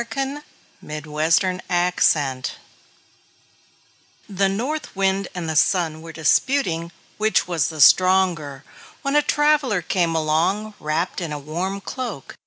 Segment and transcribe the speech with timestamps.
[0.01, 0.41] Orthographic
[0.81, 2.43] version
[4.27, 8.63] The North Wind and the Sun were disputing which was the stronger,
[9.03, 12.35] when a traveler came along wrapped in a warm cloak.